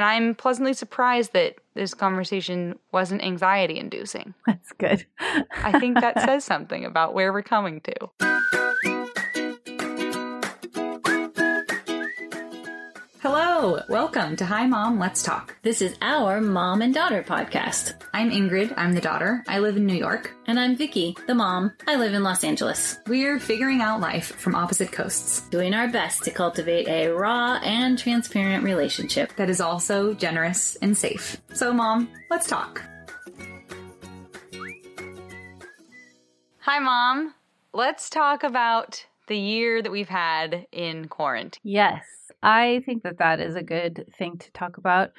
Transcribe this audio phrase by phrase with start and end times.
[0.00, 4.32] And I'm pleasantly surprised that this conversation wasn't anxiety inducing.
[4.46, 5.04] That's good.
[5.18, 8.89] I think that says something about where we're coming to.
[13.60, 15.54] Hello, welcome to Hi Mom, Let's Talk.
[15.60, 17.92] This is our mom and daughter podcast.
[18.14, 19.44] I'm Ingrid, I'm the daughter.
[19.46, 20.34] I live in New York.
[20.46, 21.70] And I'm Vicky, the mom.
[21.86, 22.98] I live in Los Angeles.
[23.06, 27.98] We're figuring out life from opposite coasts Doing our best to cultivate a raw and
[27.98, 29.36] transparent relationship.
[29.36, 31.36] that is also generous and safe.
[31.52, 32.82] So, Mom, let's talk.
[36.60, 37.34] Hi, Mom.
[37.74, 41.60] Let's talk about the year that we've had in quarantine.
[41.62, 42.06] Yes,
[42.42, 45.10] I think that that is a good thing to talk about.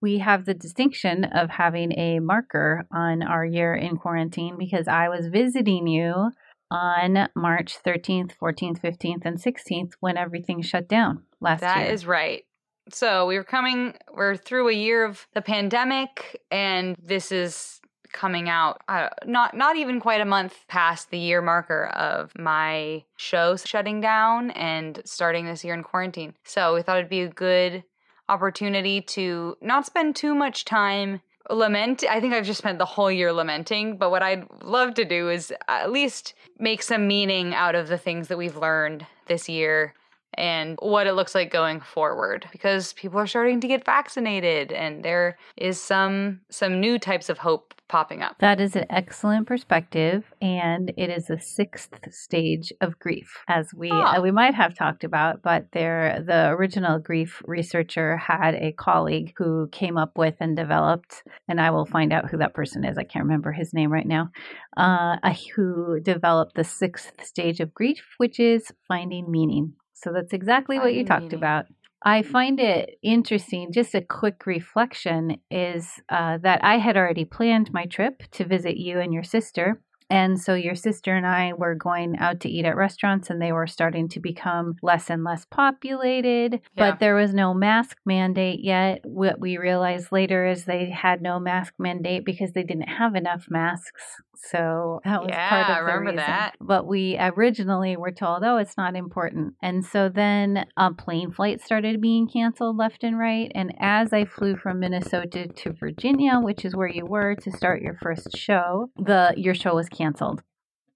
[0.00, 5.08] We have the distinction of having a marker on our year in quarantine because I
[5.08, 6.30] was visiting you
[6.70, 11.92] on March 13th, 14th, 15th, and 16th when everything shut down last That year.
[11.92, 12.44] is right.
[12.92, 17.79] So we were coming, we're through a year of the pandemic, and this is
[18.12, 23.04] coming out uh, not not even quite a month past the year marker of my
[23.16, 26.34] show shutting down and starting this year in quarantine.
[26.44, 27.84] So we thought it'd be a good
[28.28, 33.10] opportunity to not spend too much time lament i think i've just spent the whole
[33.10, 37.74] year lamenting but what i'd love to do is at least make some meaning out
[37.74, 39.92] of the things that we've learned this year
[40.34, 45.04] and what it looks like going forward because people are starting to get vaccinated and
[45.04, 50.24] there is some some new types of hope popping up That is an excellent perspective,
[50.40, 54.16] and it is the sixth stage of grief, as we Ah.
[54.18, 55.42] uh, we might have talked about.
[55.42, 61.24] But there, the original grief researcher had a colleague who came up with and developed,
[61.48, 62.96] and I will find out who that person is.
[62.96, 64.30] I can't remember his name right now.
[64.76, 65.16] Uh,
[65.56, 69.74] who developed the sixth stage of grief, which is finding meaning.
[70.02, 71.66] So that's exactly what you talked about.
[72.02, 73.72] I find it interesting.
[73.72, 78.78] Just a quick reflection is uh, that I had already planned my trip to visit
[78.78, 79.82] you and your sister.
[80.10, 83.52] And so your sister and I were going out to eat at restaurants, and they
[83.52, 86.54] were starting to become less and less populated.
[86.74, 86.90] Yeah.
[86.90, 89.00] But there was no mask mandate yet.
[89.04, 93.46] What we realized later is they had no mask mandate because they didn't have enough
[93.48, 94.02] masks.
[94.42, 96.16] So that was Yeah, part of I the remember reason.
[96.16, 96.54] that.
[96.62, 99.54] But we originally were told, oh, it's not important.
[99.60, 103.52] And so then a plane flight started being canceled left and right.
[103.54, 107.82] And as I flew from Minnesota to Virginia, which is where you were to start
[107.82, 109.99] your first show, the your show was canceled.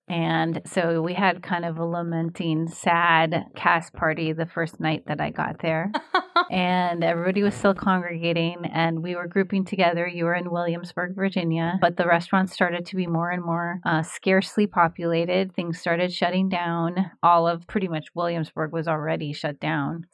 [0.08, 5.20] And so we had kind of a lamenting, sad cast party the first night that
[5.20, 5.90] I got there.
[6.50, 10.06] and everybody was still congregating and we were grouping together.
[10.06, 14.02] You were in Williamsburg, Virginia, but the restaurants started to be more and more uh,
[14.02, 15.54] scarcely populated.
[15.54, 17.10] Things started shutting down.
[17.22, 20.06] All of pretty much Williamsburg was already shut down.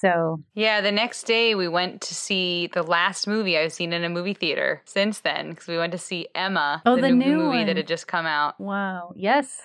[0.00, 4.04] So, Yeah, the next day we went to see the last movie I've seen in
[4.04, 7.58] a movie theater since then because we went to see Emma, Oh, the new movie
[7.58, 7.66] one.
[7.66, 8.60] that had just come out.
[8.60, 9.12] wow.
[9.16, 9.60] Yes.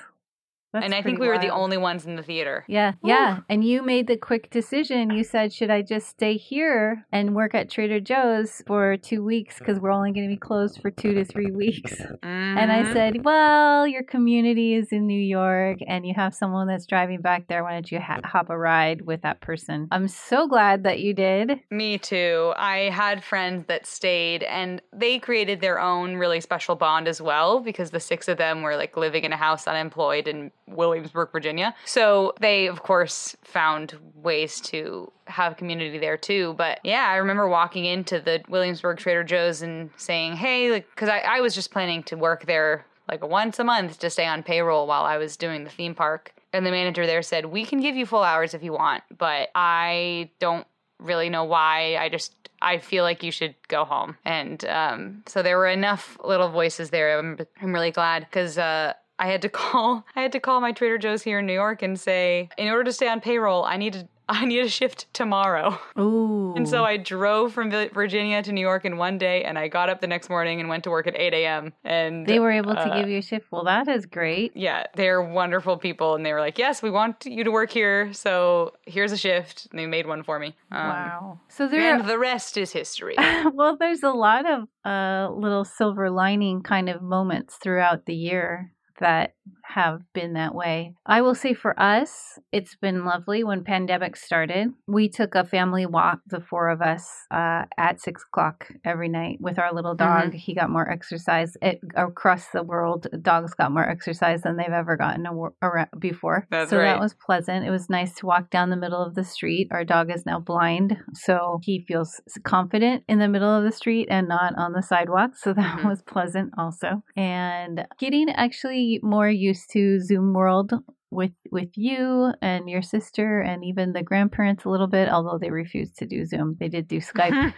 [0.73, 2.63] That's and I think we were the only ones in the theater.
[2.67, 3.39] Yeah, yeah.
[3.49, 5.11] And you made the quick decision.
[5.11, 9.59] You said, should I just stay here and work at Trader Joe's for two weeks
[9.59, 11.93] because we're only going to be closed for two to three weeks?
[12.23, 12.93] And I Mhm.
[12.93, 17.47] said, well, your community is in New York and you have someone that's driving back
[17.47, 17.63] there.
[17.63, 19.87] Why don't you ha- hop a ride with that person?
[19.91, 21.59] I'm so glad that you did.
[21.69, 22.53] Me too.
[22.57, 27.59] I had friends that stayed and they created their own really special bond as well
[27.59, 31.75] because the six of them were like living in a house unemployed in Williamsburg, Virginia.
[31.85, 36.53] So they, of course, found ways to have community there too.
[36.57, 41.09] But yeah, I remember walking into the Williamsburg Trader Joe's and saying, hey, like, because
[41.09, 44.43] I, I was just planning to work there like once a month to stay on
[44.43, 46.33] payroll while I was doing the theme park.
[46.53, 49.49] And the manager there said, we can give you full hours if you want, but
[49.55, 50.67] I don't
[50.99, 51.97] really know why.
[51.97, 54.17] I just I feel like you should go home.
[54.23, 57.17] And um, so there were enough little voices there.
[57.17, 60.71] I'm, I'm really glad because uh, I had to call I had to call my
[60.71, 63.77] Trader Joe's here in New York and say, in order to stay on payroll, I
[63.77, 65.77] need to I need a shift tomorrow.
[65.99, 66.53] Ooh.
[66.55, 69.89] And so I drove from Virginia to New York in one day, and I got
[69.89, 71.73] up the next morning and went to work at 8 a.m.
[71.83, 73.51] And they were able to uh, give you a shift.
[73.51, 74.55] Well, that is great.
[74.55, 78.13] yeah, they're wonderful people, and they were like, "Yes, we want you to work here,
[78.13, 80.55] so here's a shift." And they made one for me.
[80.71, 81.39] Um, wow.
[81.49, 83.15] So there And the rest is history.
[83.53, 88.71] well, there's a lot of uh, little silver lining kind of moments throughout the year
[89.01, 89.35] that
[89.73, 90.93] have been that way.
[91.05, 93.43] I will say for us, it's been lovely.
[93.43, 98.23] When pandemic started, we took a family walk, the four of us, uh, at six
[98.23, 100.29] o'clock every night with our little dog.
[100.29, 100.37] Mm-hmm.
[100.37, 101.55] He got more exercise.
[101.61, 105.25] It, across the world, dogs got more exercise than they've ever gotten
[105.61, 106.47] around before.
[106.51, 106.85] That's so right.
[106.85, 107.65] that was pleasant.
[107.65, 109.69] It was nice to walk down the middle of the street.
[109.71, 114.07] Our dog is now blind, so he feels confident in the middle of the street
[114.09, 115.31] and not on the sidewalk.
[115.35, 115.87] So that mm-hmm.
[115.87, 117.03] was pleasant also.
[117.15, 120.73] And getting actually more used to Zoom world
[121.11, 125.51] with with you and your sister and even the grandparents a little bit although they
[125.51, 127.53] refused to do zoom they did do skype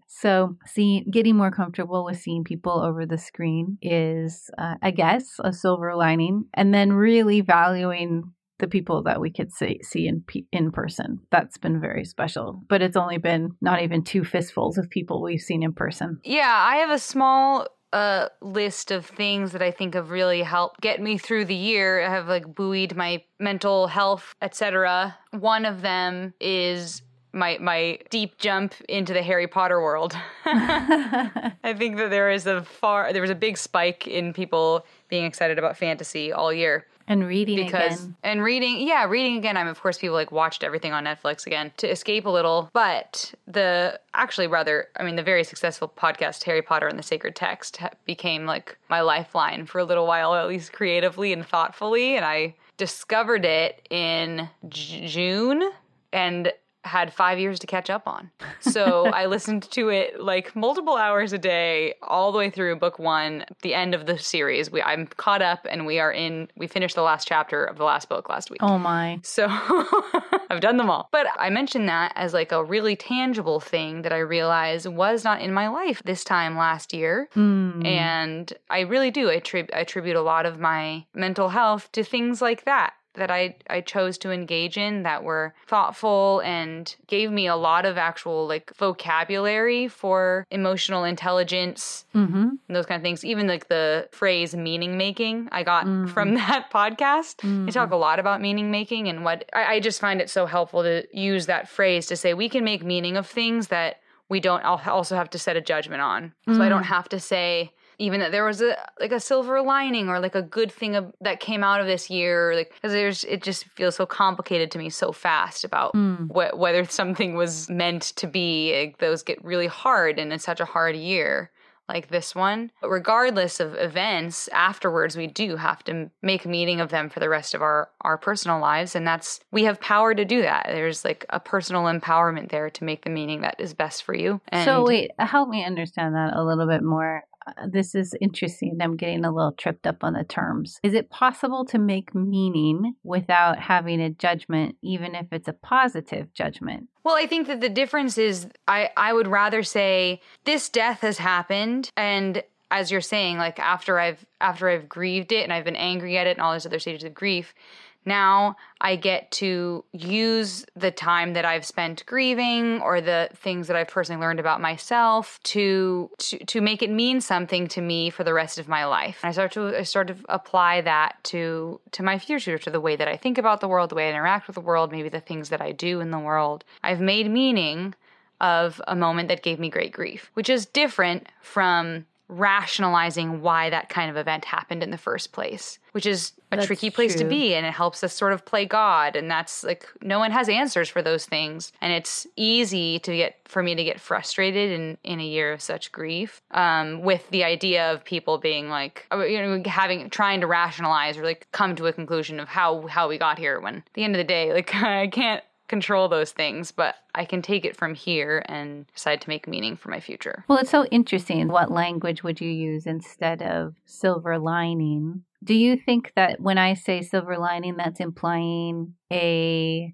[0.08, 5.36] so seeing getting more comfortable with seeing people over the screen is uh, i guess
[5.44, 8.24] a silver lining and then really valuing
[8.62, 11.18] the people that we could see, see in in person.
[11.32, 12.62] That's been very special.
[12.68, 16.20] But it's only been not even two fistfuls of people we've seen in person.
[16.24, 20.80] Yeah, I have a small uh, list of things that I think have really helped
[20.80, 25.16] get me through the year, have like buoyed my mental health, etc.
[25.30, 27.02] One of them is
[27.32, 30.16] my my deep jump into the Harry Potter world.
[30.44, 35.24] I think that there is a far there was a big spike in people being
[35.24, 36.86] excited about fantasy all year.
[37.06, 38.16] And reading because again.
[38.22, 39.56] and reading, yeah, reading again.
[39.56, 42.70] I'm of course people like watched everything on Netflix again to escape a little.
[42.72, 47.34] But the actually rather, I mean, the very successful podcast Harry Potter and the Sacred
[47.34, 52.16] Text became like my lifeline for a little while, at least creatively and thoughtfully.
[52.16, 55.70] And I discovered it in J- June,
[56.12, 56.52] and
[56.84, 58.30] had five years to catch up on.
[58.60, 62.98] So I listened to it like multiple hours a day, all the way through book
[62.98, 64.70] one, the end of the series.
[64.70, 67.84] We I'm caught up and we are in we finished the last chapter of the
[67.84, 68.62] last book last week.
[68.62, 69.20] Oh my.
[69.22, 69.46] So
[70.50, 71.08] I've done them all.
[71.12, 75.40] But I mentioned that as like a really tangible thing that I realized was not
[75.40, 77.28] in my life this time last year.
[77.36, 77.86] Mm.
[77.86, 79.30] And I really do.
[79.30, 79.42] I
[79.72, 84.18] attribute a lot of my mental health to things like that that I I chose
[84.18, 89.88] to engage in that were thoughtful and gave me a lot of actual like vocabulary
[89.88, 92.48] for emotional intelligence mm-hmm.
[92.66, 93.24] and those kind of things.
[93.24, 96.08] Even like the phrase meaning making I got mm.
[96.08, 97.36] from that podcast.
[97.36, 97.66] Mm.
[97.66, 100.46] They talk a lot about meaning making and what I, I just find it so
[100.46, 104.40] helpful to use that phrase to say we can make meaning of things that we
[104.40, 106.32] don't also have to set a judgment on.
[106.46, 106.60] So mm.
[106.60, 110.18] I don't have to say even that there was a like a silver lining or
[110.18, 113.42] like a good thing of, that came out of this year like because there's it
[113.42, 116.26] just feels so complicated to me so fast about mm.
[116.28, 120.58] wh- whether something was meant to be like, those get really hard and it's such
[120.58, 121.50] a hard year
[121.88, 122.70] like this one.
[122.80, 127.28] But regardless of events, afterwards we do have to make meaning of them for the
[127.28, 130.66] rest of our our personal lives and that's we have power to do that.
[130.68, 134.40] There's like a personal empowerment there to make the meaning that is best for you.
[134.48, 137.22] And so wait, help me understand that a little bit more.
[137.46, 138.78] Uh, this is interesting.
[138.80, 140.78] I'm getting a little tripped up on the terms.
[140.82, 146.32] Is it possible to make meaning without having a judgment, even if it's a positive
[146.34, 146.88] judgment?
[147.04, 151.18] Well, I think that the difference is I, I would rather say this death has
[151.18, 152.42] happened and
[152.72, 156.26] as you're saying, like after I've after I've grieved it and I've been angry at
[156.26, 157.54] it and all those other stages of grief,
[158.04, 163.76] now I get to use the time that I've spent grieving or the things that
[163.76, 168.24] I've personally learned about myself to to, to make it mean something to me for
[168.24, 169.20] the rest of my life.
[169.22, 172.80] And I start to I start to apply that to to my future, to the
[172.80, 175.08] way that I think about the world, the way I interact with the world, maybe
[175.08, 176.64] the things that I do in the world.
[176.82, 177.94] I've made meaning
[178.40, 183.88] of a moment that gave me great grief, which is different from rationalizing why that
[183.88, 187.24] kind of event happened in the first place, which is a that's tricky place true.
[187.24, 187.54] to be.
[187.54, 189.16] And it helps us sort of play God.
[189.16, 191.72] And that's like, no one has answers for those things.
[191.80, 195.60] And it's easy to get, for me to get frustrated in, in a year of
[195.60, 200.40] such grief um, with the idea of people being like, uh, you know, having, trying
[200.40, 203.76] to rationalize or like come to a conclusion of how, how we got here when
[203.76, 205.42] at the end of the day, like, I can't,
[205.72, 209.74] control those things, but I can take it from here and decide to make meaning
[209.74, 210.44] for my future.
[210.46, 211.48] Well, it's so interesting.
[211.48, 215.24] What language would you use instead of silver lining?
[215.42, 219.92] Do you think that when I say silver lining, that's implying a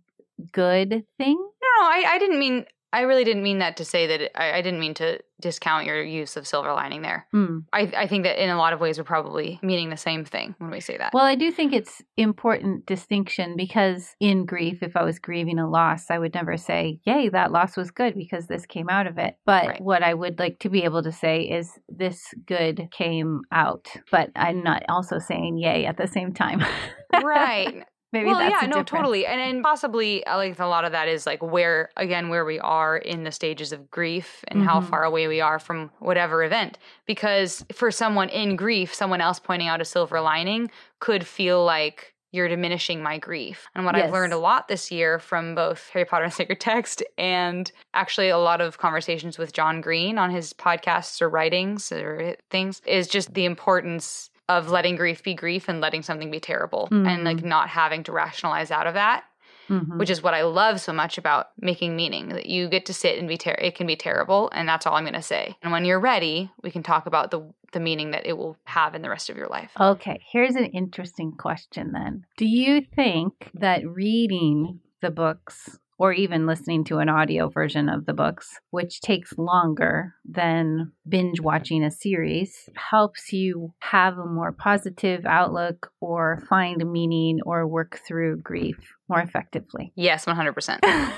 [0.53, 1.37] good thing?
[1.37, 4.53] No, I, I didn't mean I really didn't mean that to say that it, I,
[4.53, 7.27] I, didn't mean to discount your use of silver lining there.
[7.35, 7.65] Mm.
[7.73, 10.55] I, I, think that in a lot of ways we're probably meaning the same thing
[10.59, 11.13] when we say that.
[11.13, 15.69] Well, I do think it's important distinction because in grief, if I was grieving a
[15.69, 19.19] loss, I would never say, "Yay, that loss was good because this came out of
[19.19, 19.81] it." But right.
[19.83, 24.31] what I would like to be able to say is, "This good came out," but
[24.35, 26.65] I'm not also saying "Yay" at the same time.
[27.23, 27.85] right.
[28.13, 28.91] Maybe well, yeah, no, difference.
[28.91, 32.45] totally, and and possibly uh, like a lot of that is like where again where
[32.47, 34.89] we are in the stages of grief and how Mhm.
[34.89, 36.79] far away we are from whatever event.
[37.07, 42.15] Because for someone in grief, someone else pointing out a silver lining could feel like
[42.31, 43.67] you're diminishing my grief.
[43.75, 47.03] And what I've learned a lot this year from both Harry Potter and Sacred Text
[47.17, 52.37] and actually a lot of conversations with John Green on his podcasts or writings or
[52.51, 56.89] things is just the importance of letting grief be grief and letting something be terrible
[56.91, 57.25] and Mhm.
[57.25, 59.25] like not having to rationalize out of that
[59.69, 59.99] Mhm.
[59.99, 63.19] which is what I love so much about making meaning that you get to sit
[63.19, 65.55] and be ter- it can be terrible and that's all I'm going to say.
[65.63, 68.95] And when you're ready, we can talk about the the meaning that it will have
[68.95, 69.71] in the rest of your life.
[69.79, 72.25] Okay, here's an interesting question then.
[72.39, 78.07] Do you think that reading the books or even listening to an audio version of
[78.07, 84.53] the books, which takes longer than binge watching a series, helps you have a more
[84.53, 89.93] positive outlook or find meaning or work through grief more effectively?
[89.97, 91.13] Yes, 100%.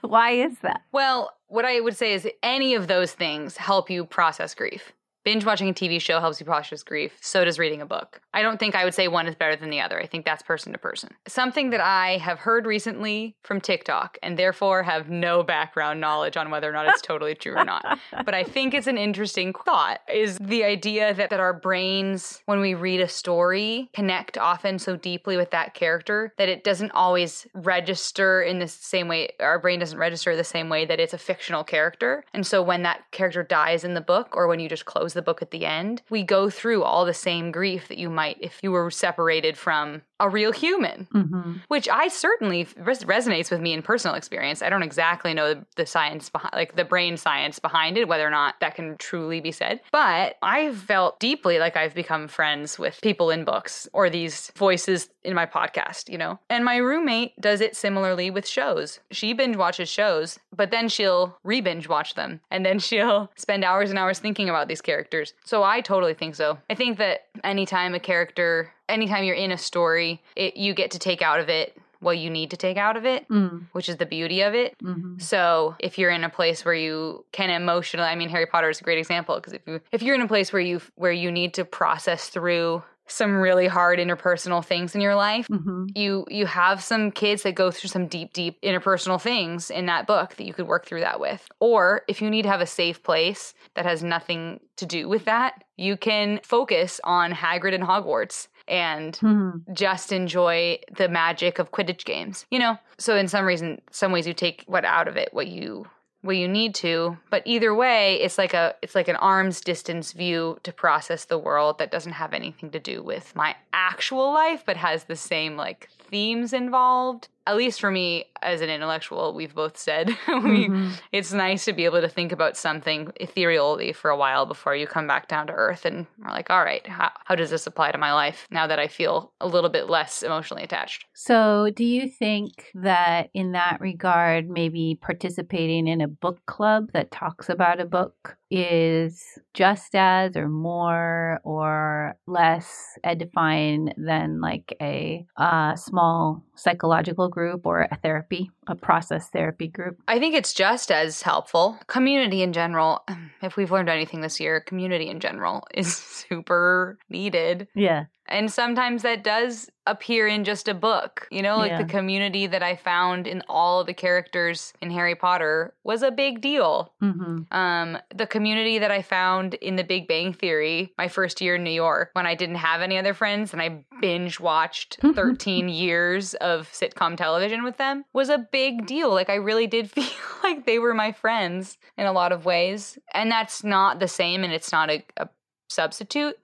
[0.02, 0.80] Why is that?
[0.92, 4.92] well, what I would say is any of those things help you process grief.
[5.24, 7.16] Binge watching a TV show helps you process grief.
[7.22, 8.20] So does reading a book.
[8.34, 9.98] I don't think I would say one is better than the other.
[9.98, 11.14] I think that's person to person.
[11.26, 16.50] Something that I have heard recently from TikTok and therefore have no background knowledge on
[16.50, 17.98] whether or not it's totally true or not.
[18.24, 22.60] But I think it's an interesting thought is the idea that, that our brains, when
[22.60, 27.46] we read a story, connect often so deeply with that character that it doesn't always
[27.54, 31.18] register in the same way, our brain doesn't register the same way that it's a
[31.18, 32.26] fictional character.
[32.34, 35.22] And so when that character dies in the book or when you just close the
[35.22, 38.60] book at the end, we go through all the same grief that you might if
[38.62, 41.52] you were separated from a real human Mm-hmm.
[41.68, 44.62] which I certainly res- resonates with me in personal experience.
[44.62, 48.26] I don't exactly know the, the science behind, like the brain science behind it, whether
[48.26, 49.80] or not that can truly be said.
[49.92, 55.08] But I've felt deeply like I've become friends with people in books or these voices
[55.22, 56.38] in my podcast, you know.
[56.50, 59.00] And my roommate does it similarly with shows.
[59.10, 63.90] She binge watches shows, but then she'll re-binge watch them, and then she'll spend hours
[63.90, 65.34] and hours thinking about these characters.
[65.44, 66.58] So I totally think so.
[66.70, 70.98] I think that anytime a character anytime you're in a story, it, you get to
[70.98, 73.96] take out of it what you need to take out of it, Mm, which is
[73.96, 74.74] the beauty of it.
[74.82, 78.68] hmm So if you're in a place where you can emotionally, I mean, Harry Potter
[78.68, 81.12] is a great example because if you if you're in a place where you where
[81.12, 86.26] you need to process through some really hard interpersonal things in your life, hmm you
[86.28, 90.34] you have some kids that go through some deep deep interpersonal things in that book
[90.36, 91.46] that you could work through that with.
[91.60, 95.24] Or if you need to have a safe place that has nothing to do with
[95.26, 99.50] that you can focus on hagrid and hogwarts and hmm.
[99.72, 102.78] just enjoy the magic of quidditch games you know?
[102.98, 105.86] So in some reason some ways you take what out of it what you
[106.24, 110.12] what you need to but either way it's like a it's like an arm's distance
[110.12, 114.62] view to process the world that doesn't have anything to do with my actual life
[114.64, 119.54] but has the same like themes involved at least for me as an intellectual we've
[119.54, 120.92] both said we Mhm.
[121.12, 124.86] it's nice to be able to think about something ethereally for a while before you
[124.86, 127.92] come back down to earth and are like all right how, how does this apply
[127.92, 131.84] to my life now that i feel a little bit less emotionally attached So, do
[131.84, 137.80] you think that in that regard, maybe participating in a book club that talks about
[137.80, 139.20] a book is
[139.52, 147.88] just as or more or less edifying than like a uh, small psychological group or
[147.90, 149.98] a therapy, a process therapy group?
[150.06, 151.78] I think it's just as helpful.
[151.88, 153.04] Community in general,
[153.42, 155.96] if we've learned anything this year, community in general is
[156.28, 157.66] super needed.
[157.74, 158.04] Yeah.
[158.26, 161.28] And sometimes that does appear in just a book.
[161.30, 161.82] You know, like Yeah.
[161.82, 166.10] the community that I found in all of the characters in Harry Potter was a
[166.10, 166.94] big deal.
[167.00, 171.56] hmm Um, the community that I found in the Big Bang Theory, my first year
[171.56, 175.68] in New York, when I didn't have any other friends and I binge watched 13
[175.68, 179.10] years of sitcom television with them, was a big deal.
[179.10, 180.06] Like, I really did feel
[180.42, 182.98] like they were my friends in a lot of ways.
[183.12, 185.28] And that's not the same and it's not a, a
[185.68, 186.36] substitute.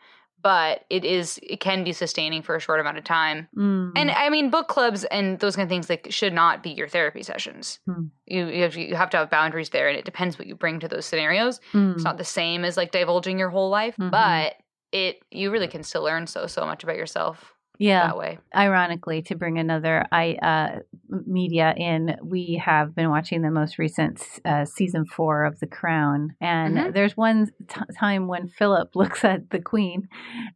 [0.43, 3.49] But it is, it can be sustaining for a short amount of time.
[3.57, 3.93] Mm.
[3.97, 6.89] And I mean, book clubs and those kind of things like should not be your
[6.89, 7.79] therapy sessions.
[7.87, 8.05] Hmm.
[8.27, 10.81] You you have, you have to have boundaries there, and it depends what you bring
[10.81, 11.61] to those scenarios.
[11.73, 11.95] Mm.
[11.95, 14.11] It's not the same as like divulging your whole life, Mhm.
[14.11, 14.55] but
[14.93, 18.07] it you really can still learn so so much about yourself yeah.
[18.09, 18.39] that way.
[18.55, 20.79] ironically to bring another i uh,
[21.27, 26.37] media in we have been watching the most recent uh, season four of the crown
[26.41, 26.93] and Mhm.
[26.95, 30.09] there's one t- time when philip looks at the queen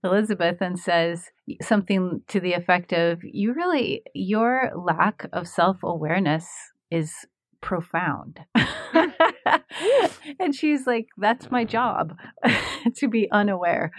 [0.05, 1.31] elizabeth and says
[1.63, 6.47] something to the effect of you really your lack of self-awareness
[6.91, 7.27] is
[7.61, 8.41] profound
[10.41, 12.17] and she's like, that's my job
[12.97, 13.91] to be unaware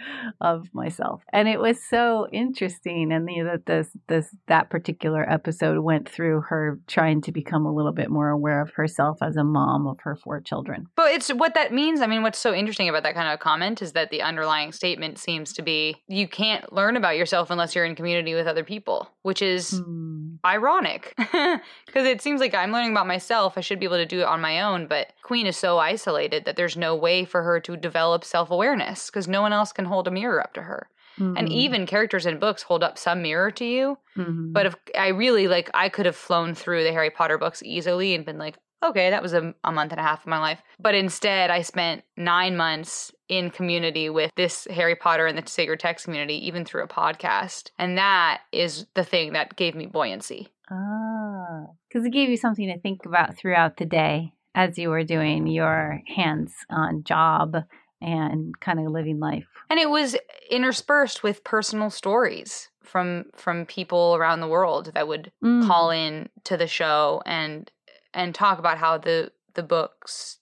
[0.41, 1.23] of myself.
[1.31, 3.11] And it was so interesting.
[3.11, 7.73] And the, that this, this, that particular episode went through her trying to become a
[7.73, 10.87] little bit more aware of herself as a mom of her four children.
[10.95, 12.01] But it's what that means.
[12.01, 15.17] I mean, what's so interesting about that kind of comment is that the underlying statement
[15.17, 19.09] seems to be you can't learn about yourself unless you're in community with other people,
[19.21, 20.35] which is Hmm.
[20.45, 23.57] ironic because it seems like I'm learning about myself.
[23.57, 26.45] I should be able to do it on my own, but Queen is so isolated
[26.45, 29.85] that there's no way for her to develop self awareness because no one else can
[29.85, 30.87] hold a mirror up to her.
[31.17, 31.51] And Mhm.
[31.51, 33.97] even characters in books hold up some mirror to you.
[34.17, 34.51] Mhm.
[34.53, 38.13] But if I really like, I could have flown through the Harry Potter books easily
[38.15, 40.61] and been like, okay, that was a, a month and a half of my life.
[40.77, 45.79] But instead, I spent nine months in community with this Harry Potter and the Sacred
[45.79, 47.71] Text community, even through a podcast.
[47.79, 50.49] And that is the thing that gave me buoyancy.
[50.69, 55.03] Ah, because it gave you something to think about throughout the day as you were
[55.03, 57.57] doing your hands-on job
[58.01, 59.45] and kind of living life.
[59.69, 60.15] And it was
[60.49, 65.67] interspersed with personal stories from from people around the world that would Mm.
[65.67, 67.71] call in to the show and
[68.13, 70.37] and talk about how the the books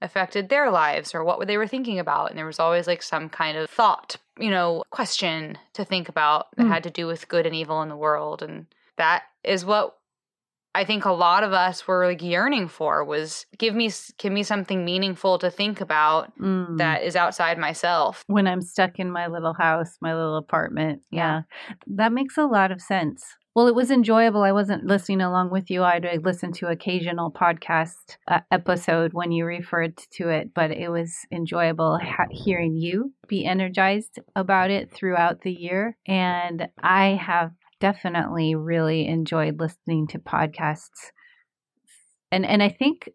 [0.00, 3.28] affected their lives or what they were thinking about and there was always like some
[3.28, 6.68] kind of thought you know question to think about that Mm.
[6.68, 9.97] had to do with good and evil in the world and that is what
[10.78, 14.42] I think a lot of us were like yearning for was give me give me
[14.42, 16.78] something meaningful to think about Mm.
[16.78, 18.22] that is outside myself.
[18.28, 21.02] when I'm stuck in my little house, my little apartment.
[21.10, 21.18] Yeah.
[21.18, 21.74] Yeah.
[21.98, 23.24] That makes a lot of sense.
[23.54, 24.42] Well, it was enjoyable.
[24.44, 25.82] I wasn't listening along with you.
[25.82, 31.12] I'd listen to occasional podcast uh, episode when you referred to it, but it was
[31.32, 35.96] enjoyable ha- hearing you be energized about it throughout the year.
[36.06, 41.10] And I have definitely really enjoyed listening to podcasts.
[42.30, 43.10] And and I think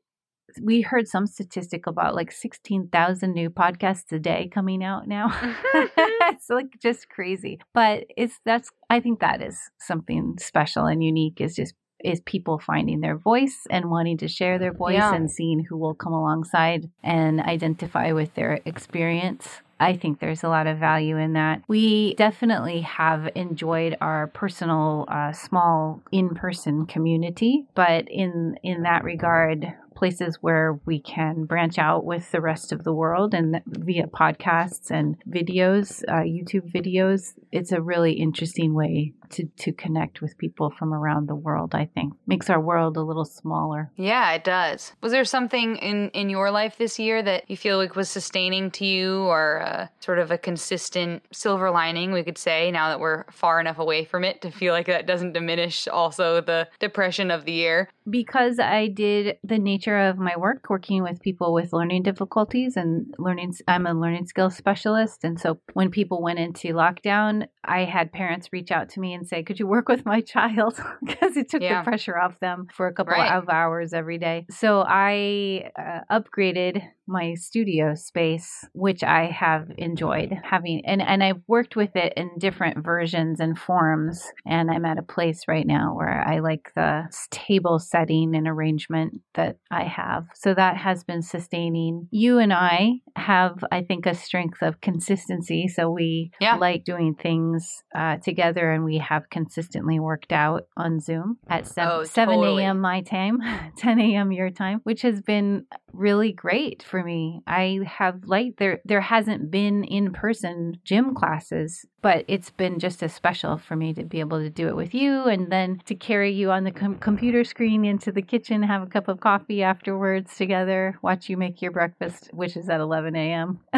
[0.62, 5.30] we heard some statistic about like 16,000 new podcasts a day coming out now.
[5.30, 5.90] Mm-hmm, mm-hmm.
[6.36, 7.60] it's like just crazy.
[7.74, 12.60] But it's that's I think that is something special and unique is just is people
[12.60, 15.16] finding their voice and wanting to share their voice Yeah.
[15.16, 19.62] and seeing who will come alongside and identify with their experience.
[19.84, 21.62] I think there's a lot of value in that.
[21.68, 29.74] We definitely have enjoyed our personal, uh, small in-person community, but in in that regard,
[29.96, 34.92] places where we can branch out with the rest of the world and via podcasts
[34.92, 40.70] and videos, uh, YouTube videos, it's a really interesting way to to connect with people
[40.70, 41.76] from around the world.
[41.76, 43.92] I think makes our world a little smaller.
[43.96, 44.94] Yeah, it does.
[45.02, 48.72] Was there something in in your life this year that you feel like was sustaining
[48.72, 53.00] to you, or uh, sort of a consistent silver lining, we could say, now that
[53.00, 57.32] we're far enough away from it to feel like that doesn't diminish also the depression
[57.32, 57.90] of the year?
[58.10, 63.14] because I did the nature of my work working with people with learning difficulties and
[63.18, 68.12] learning I'm a learning skills specialist and so when people went into lockdown I had
[68.12, 71.50] parents reach out to me and say could you work with my child because it
[71.50, 71.82] took Yeah.
[71.82, 73.32] the pressure off them for a couple Right.
[73.34, 80.32] of hours every day so I uh, upgraded my studio space which I have enjoyed
[80.44, 84.98] having and and I've worked with it in different versions and forms and I'm at
[84.98, 90.26] a place right now where I like the table setting and arrangement that I have
[90.34, 95.68] so that has been sustaining you and I have I think a strength of consistency
[95.68, 96.56] so we Yeah.
[96.56, 101.92] like doing things uh, together and we have consistently worked out on Zoom at 7,
[101.92, 102.64] Oh, 7 totally.
[102.64, 102.80] a.m.
[102.80, 103.40] my time
[103.78, 104.32] 10 a.m.
[104.32, 107.42] your time which has been really great for me.
[107.48, 113.14] I have liked there there hasn't been in-person gym classes, but it's been just as
[113.14, 116.32] special for me to be able to do it with you and then to carry
[116.32, 120.36] you on the com- computer screen into the kitchen, have a cup of coffee afterwards
[120.36, 123.60] together, watch you make your breakfast, which is at 11 a.m.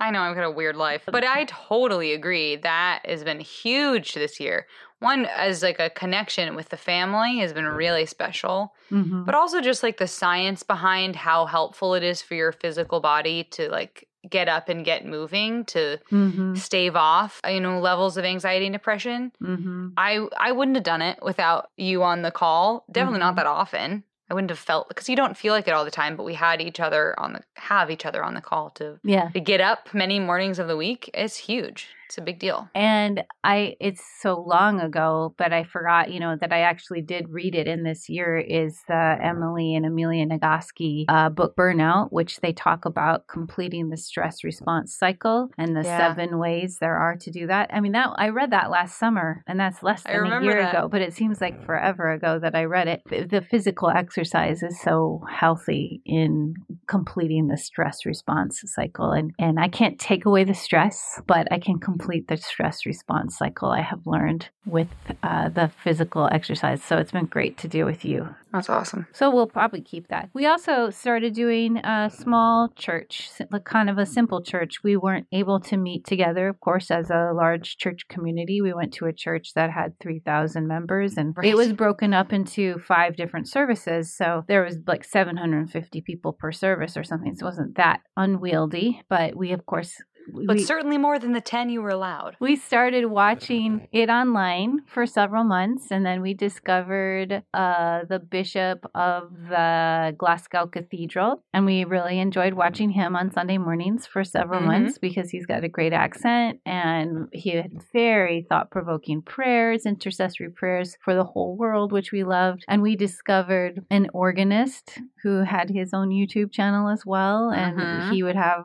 [0.00, 2.56] I know I've got a weird life, but I totally agree.
[2.56, 4.66] That has been huge this year.
[5.00, 8.72] One, as like a connection with the family, has been really special.
[8.92, 9.24] Mhm.
[9.24, 13.44] but also just like the science behind how helpful it is for your physical body
[13.44, 16.58] to like get up and get moving to Mhm.
[16.58, 19.92] stave off you know levels of anxiety and depression Mhm.
[19.96, 23.36] i i wouldn't have done it without you on the call definitely not Mhm.
[23.36, 26.16] that often i wouldn't have felt because you don't feel like it all the time
[26.16, 29.28] but we had each other on the have each other on the call to Yeah.
[29.28, 33.22] to get up many mornings of the week it's huge it's a big deal And
[33.44, 37.54] I, it's so long ago, but I forgot, you know, that I actually did read
[37.54, 42.52] it in this year is the Emily and Amelia Nagoski uh, book Burnout, which they
[42.52, 45.98] talk about completing the stress response cycle and the Yeah.
[45.98, 47.70] seven ways there are to do that.
[47.72, 50.74] I mean, that I read that last summer and that's less than a year that.
[50.74, 53.02] ago, but it seems like forever ago that I read it.
[53.08, 56.54] The physical exercise is so healthy in
[56.88, 59.12] completing the stress response cycle.
[59.12, 63.36] And, and I can't take away the stress, but I can complete the stress response
[63.38, 64.88] cycle I have learned with
[65.22, 66.82] uh, the physical exercise.
[66.82, 68.34] So it's been great to do with you.
[68.52, 69.06] That's awesome.
[69.12, 70.28] So we'll probably keep that.
[70.34, 74.82] We also started doing a small church, like kind of a simple church.
[74.82, 78.60] We weren't able to meet together, of course, as a large church community.
[78.60, 81.46] We went to a church that had 3,000 members and Right.
[81.46, 84.12] it was broken up into five different services.
[84.16, 87.34] So there was like 750 people per service or something.
[87.36, 91.40] So it wasn't that unwieldy, but we, of course, But we, certainly more than the
[91.40, 92.36] 10 you were allowed.
[92.40, 98.84] we started watching it online for several months, and then we discovered uh, the bishop
[98.94, 104.60] of the Glasgow Cathedral, and we really enjoyed watching him on Sunday mornings for several
[104.62, 104.66] Mhm.
[104.66, 110.50] months because he's got a great accent and he had very thought provoking prayers, intercessory
[110.50, 112.64] prayers for the whole world, which we loved.
[112.68, 118.10] And we discovered an organist who had his own YouTube channel as well, and Mhm.
[118.12, 118.64] he would have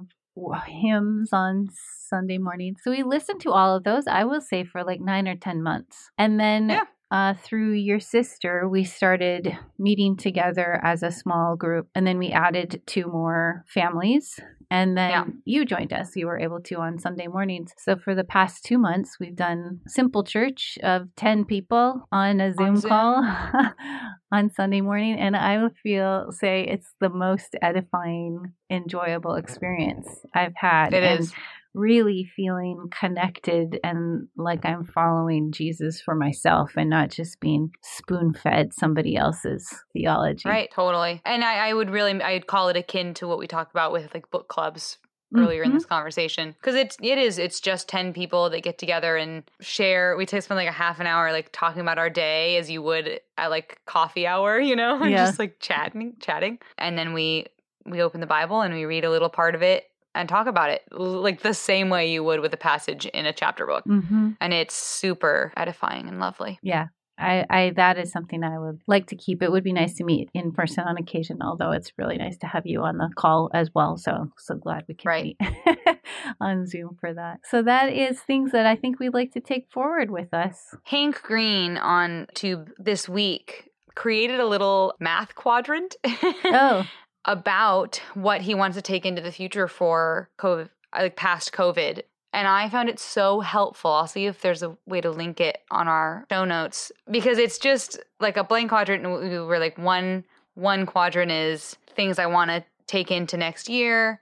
[0.68, 1.70] hymns on
[2.10, 2.76] Sunday morning.
[2.82, 5.64] So we listened to all of those, I will say, for like nine or 10
[5.64, 6.10] months.
[6.18, 6.84] And then Yeah.
[7.12, 11.88] Uh, through your sister, we started meeting together as a small group.
[11.96, 14.40] And then we added two more families.
[14.72, 15.26] And then Yeah.
[15.46, 16.16] you joined us.
[16.16, 17.72] You were able to on Sunday mornings.
[17.78, 22.52] So for the past two months, we've done simple church of 10 people on a
[22.54, 22.90] Zoom, Zoom.
[22.90, 23.24] call
[24.32, 25.20] on Sunday morning.
[25.20, 30.94] And I would feel, say, it's the most edifying, enjoyable experience I've had.
[30.94, 31.34] It and is.
[31.76, 38.34] Really feeling connected and like I'm following Jesus for myself and not just being spoon
[38.34, 40.48] fed somebody else's theology.
[40.50, 41.22] Right, totally.
[41.26, 44.14] And I, I would really, I'd call it akin to what we talked about with
[44.14, 44.98] like book clubs
[45.36, 45.76] earlier in Mhm.
[45.76, 50.16] this conversation because it's it is it's just 10 people that get together and share
[50.16, 52.82] we take spend like a half an hour like talking about our day as you
[52.82, 55.26] would at like coffee hour you know and Yeah.
[55.26, 57.48] just like chatting chatting and then we
[57.86, 60.70] we open the bible and we read a little part of it and talk about
[60.70, 64.38] it like the same way you would with a passage in a chapter book Mhm.
[64.42, 66.88] and it's super edifying and lovely Yeah.
[67.18, 69.42] I, I that is something I would like to keep.
[69.42, 72.48] It would be nice to meet in person on occasion, although it's really nice to
[72.48, 73.96] have you on the call as well.
[73.96, 75.38] So so glad we can Right.
[75.40, 75.98] meet
[76.42, 77.40] on Zoom for that.
[77.46, 80.76] So that is things that I think we'd like to take forward with us.
[80.84, 85.96] Hank Green on Tube this week created a little math quadrant
[86.44, 86.86] Oh,
[87.26, 92.02] about what he wants to take into the future for COVID, like past COVID.
[92.34, 93.92] And I found it so helpful.
[93.92, 97.58] I'll see if there's a way to link it on our show notes because it's
[97.58, 99.04] just like a blank quadrant.
[99.04, 104.22] where like one one quadrant is things I want to take into next year,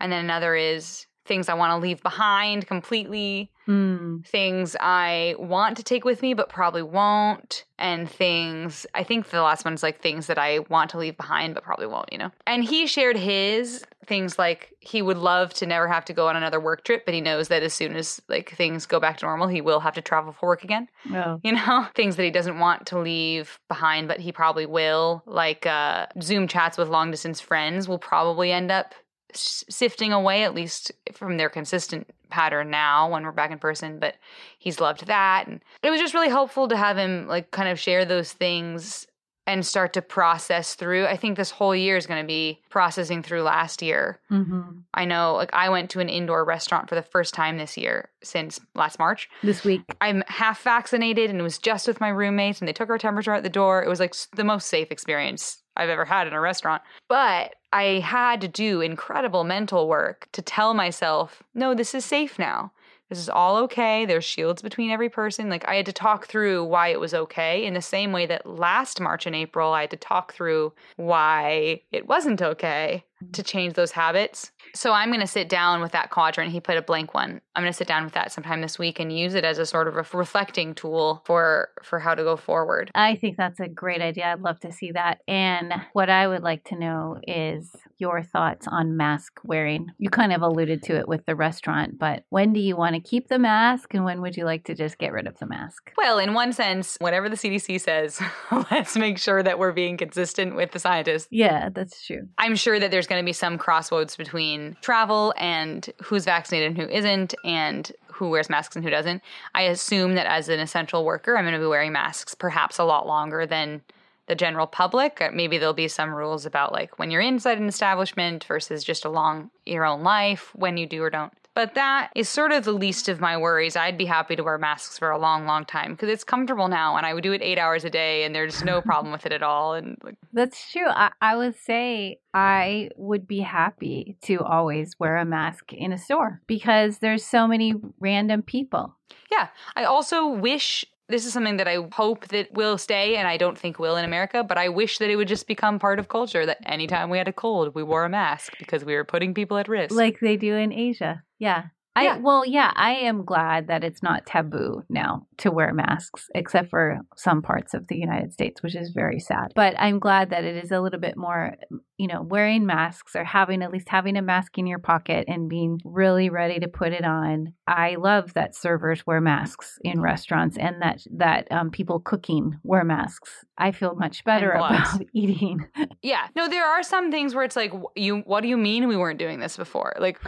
[0.00, 5.76] and then another is things I want to leave behind completely mm, things I want
[5.76, 10.00] to take with me but probably won't, and things I think the last one's like
[10.00, 12.30] things that I want to leave behind but probably won't, you know.
[12.46, 16.36] And he shared his things like he would love to never have to go on
[16.36, 19.26] another work trip, but he knows that as soon as like things go back to
[19.26, 20.88] normal, he will have to travel for work again.
[21.12, 25.22] oh, You know, things that he doesn't want to leave behind, but he probably will.
[25.26, 28.94] Like uh, Zoom chats with long distance friends will probably end up
[29.36, 33.98] sifting away, at least from their consistent pattern now when we're back in person.
[33.98, 34.16] But
[34.58, 35.46] he's loved that.
[35.46, 39.06] And it was just really helpful to have him like kind of share those things
[39.46, 41.06] and start to process through.
[41.06, 44.20] I think this whole year is going to be processing through last year.
[44.28, 44.62] hmm
[44.92, 48.10] I know, like, I went to an indoor restaurant for the first time this year
[48.22, 49.28] since last March.
[49.42, 49.82] this week.
[50.00, 53.32] I'm half vaccinated and it was just with my roommates and they took our temperature
[53.32, 53.82] at the door.
[53.82, 56.82] It was like the most safe experience I've ever had in a restaurant.
[57.08, 62.38] But I had to do incredible mental work to tell myself, no, this is safe
[62.38, 62.72] now.
[63.08, 64.06] This is all okay.
[64.06, 65.48] There's shields between every person.
[65.48, 68.46] Like I had to talk through why it was okay in the same way that
[68.46, 73.42] last March and April I had to talk through why it wasn't okay to mm-hmm.
[73.42, 74.52] change those habits.
[74.74, 76.52] So I'm going to sit down with that quadrant.
[76.52, 77.40] He put a blank one.
[77.54, 79.66] I'm going to sit down with that sometime this week and use it as a
[79.66, 82.90] sort of a reflecting tool for for how to go forward.
[82.94, 84.26] I think that's a great idea.
[84.26, 85.20] I'd love to see that.
[85.26, 89.88] And what I would like to know is your thoughts on mask wearing.
[89.98, 93.00] You kind of alluded to it with the restaurant, but when do you want to
[93.00, 95.92] keep the mask and when would you like to just get rid of the mask?
[95.96, 98.20] Well, in one sense, whatever the CDC says,
[98.70, 101.28] let's make sure that we're being consistent with the scientists.
[101.30, 102.28] Yeah, that's true.
[102.38, 106.78] I'm sure that there's going to be some crossroads between travel and who's vaccinated and
[106.78, 109.22] who isn't, and who wears masks and who doesn't.
[109.54, 112.84] I assume that as an essential worker, I'm going to be wearing masks perhaps a
[112.84, 113.82] lot longer than
[114.26, 115.20] the general public.
[115.20, 119.04] Uh, Maybe there'll be some rules about like when you're inside an establishment versus just
[119.04, 121.32] along your own life when you do or don't.
[121.54, 123.76] But that is sort of the least of my worries.
[123.76, 126.96] I'd be happy to wear masks for a long, long time because it's comfortable now
[126.96, 129.32] and I would do it eight hours a day and there's no problem with it
[129.32, 129.74] at all.
[129.74, 130.88] And like, That's true.
[130.88, 135.98] I, I would say I would be happy to always wear a mask in a
[135.98, 138.96] store because there's so many random people.
[139.32, 143.36] yeah, I also wish this is something that I hope that will stay and I
[143.36, 146.08] don't think will in America, but I wish that it would just become part of
[146.08, 149.34] culture that anytime we had a cold, we wore a mask because we were putting
[149.34, 149.92] people at risk.
[149.92, 151.24] like they do in Asia.
[151.40, 151.64] Yeah.
[151.96, 152.18] I Yeah.
[152.18, 157.00] well, yeah, I am glad that it's not taboo now to wear masks, except for
[157.16, 159.52] some parts of the United States, which is very sad.
[159.56, 161.56] But I'm glad that it is a little bit more,
[162.00, 165.50] you know, wearing masks or having at least having a mask in your pocket and
[165.50, 167.52] being really ready to put it on.
[167.66, 172.84] I love that servers wear masks in restaurants and that that um, people cooking wear
[172.84, 173.44] masks.
[173.58, 175.68] I feel much better about eating.
[176.00, 176.28] yeah.
[176.34, 179.18] No, there are some things where it's like you what do you mean we weren't
[179.18, 179.94] doing this before?
[180.00, 180.18] Like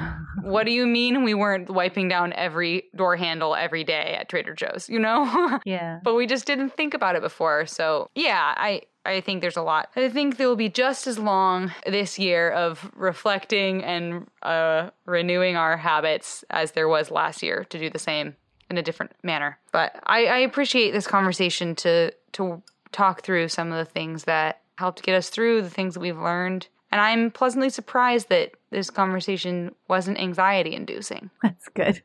[0.43, 4.55] what do you mean we weren't wiping down every door handle every day at Trader
[4.55, 5.59] Joe's, you know?
[5.65, 6.01] yeah.
[6.05, 7.65] but we just didn't think about it before.
[7.65, 9.91] So, yeah, I I think there's a lot.
[9.97, 15.57] I think there will be just as long this year of reflecting and uh, renewing
[15.57, 18.37] our habits as there was last year to do the same
[18.71, 19.59] in a different manner.
[19.73, 22.62] But I, I appreciate this conversation to to
[22.93, 26.19] talk through some of the things that helped get us through the things that we've
[26.19, 26.69] learned.
[26.91, 31.31] And I'm pleasantly surprised that this conversation wasn't anxiety inducing.
[31.43, 32.03] That's good.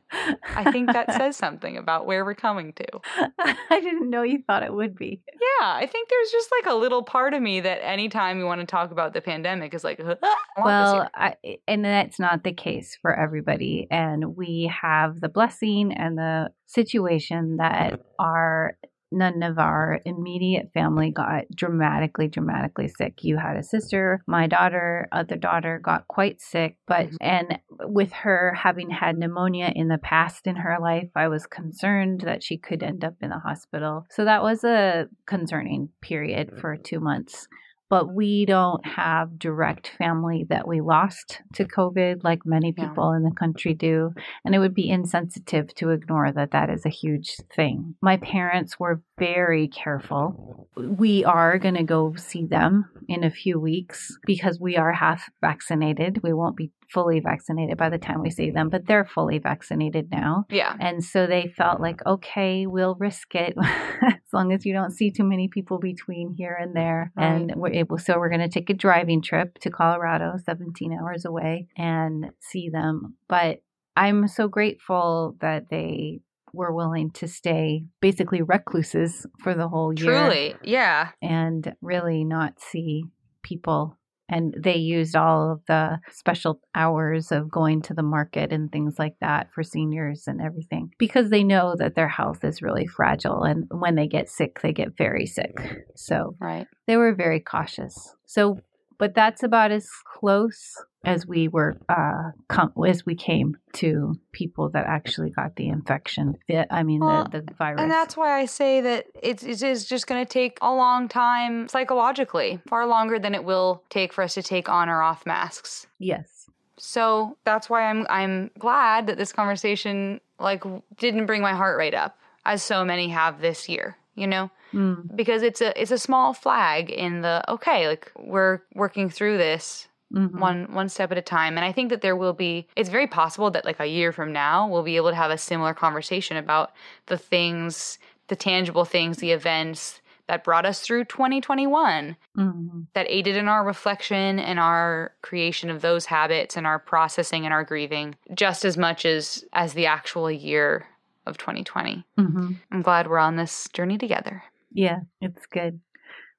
[0.54, 2.86] I think that says something about where we're coming to.
[3.38, 5.20] I didn't know you thought it would be.
[5.26, 8.60] Yeah, I think there's just like a little part of me that anytime you want
[8.60, 11.08] to talk about the pandemic is like, "Ah, I Well.
[11.14, 11.34] I,
[11.66, 13.86] and that's not the case for everybody.
[13.90, 18.76] And we have the blessing and the situation that our
[19.10, 23.18] none of our immediate family got dramatically, dramatically sick.
[23.22, 27.16] You had a sister, my daughter, other daughter got quite sick, but Mhm.
[27.20, 32.22] and with her having had pneumonia in the past in her life, I was concerned
[32.22, 34.06] that she could end up in the hospital.
[34.10, 37.48] So that was a concerning period for two months
[37.90, 42.88] but we don't have direct family that we lost to COVID like many Yeah.
[42.88, 44.12] people in the country do.
[44.44, 47.94] And it would be insensitive to ignore that that is a huge thing.
[48.02, 50.68] My parents were very careful.
[50.76, 55.28] We are going to go see them in a few weeks because we are half
[55.40, 56.20] vaccinated.
[56.22, 60.10] We won't be fully vaccinated by the time we see them, but they're fully vaccinated
[60.10, 60.46] now.
[60.50, 63.54] yeah, And so they felt like, okay, we'll risk it
[64.02, 67.12] as long as you don't see too many people between here and there.
[67.16, 71.24] And we're able, so we're going to take a driving trip to Colorado, 17 hours
[71.24, 73.16] away, and see them.
[73.28, 73.58] But
[73.96, 76.20] I'm so grateful that they
[76.52, 82.60] were willing to stay basically recluses for the whole year truly, yeah, and really not
[82.60, 83.04] see
[83.42, 83.96] people.
[84.30, 88.98] And they used all of the special hours of going to the market and things
[88.98, 93.42] like that for seniors and everything because they know that their health is really fragile.
[93.42, 95.56] And when they get sick, they get very sick.
[95.96, 96.66] So right.
[96.86, 98.14] they were very cautious.
[98.26, 98.58] So,
[98.98, 104.68] but that's about as close as we were, uh, com- as we came to people
[104.70, 106.36] that actually got the infection.
[106.70, 107.80] I mean, Well, the, the virus.
[107.80, 111.08] And that's why I say that it, it is just going to take a long
[111.08, 115.24] time psychologically, far longer than it will take for us to take on or off
[115.26, 115.86] masks.
[115.98, 116.34] yes.
[116.80, 120.62] So that's why I'm I'm glad that this conversation like
[120.96, 123.96] didn't bring my heart rate up as so many have this year.
[124.14, 128.60] You know, Mm, because it's a it's a small flag in the okay, like we're
[128.74, 130.38] working through this mhm.
[130.38, 133.06] one one step at a time and i think that there will be it's very
[133.06, 136.36] possible that like a year from now we'll be able to have a similar conversation
[136.36, 136.72] about
[137.06, 142.86] the things the tangible things the events that brought us through 2021 Mhm.
[142.94, 147.52] that aided in our reflection and our creation of those habits and our processing and
[147.54, 150.86] our grieving just as much as as the actual year
[151.26, 155.80] of 2020 hmm i'm glad we're on this journey together Yeah, it's good.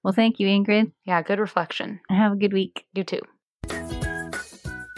[0.04, 0.92] Well, thank you, Ingrid.
[1.04, 2.86] yeah good reflection Have a good week.
[2.94, 3.22] You too.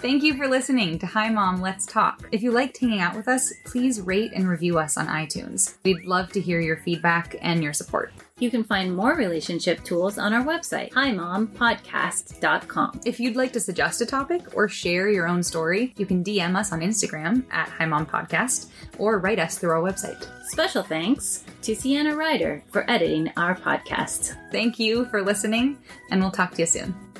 [0.01, 2.27] Thank you for listening to Hi Mom, Let's Talk.
[2.31, 5.75] If you liked hanging out with us, please rate and review us on iTunes.
[5.83, 8.11] We'd love to hear your feedback and your support.
[8.39, 13.01] You can find more relationship tools on our website, himompodcast.com.
[13.05, 16.57] If you'd like to suggest a topic or share your own story, you can DM
[16.57, 20.27] us on Instagram at Hi Mom Podcast or write us through our website.
[20.47, 24.35] Special thanks to Sienna Ryder for editing our podcast.
[24.51, 25.77] Thank you for listening,
[26.09, 27.10] and we'll talk to you soon.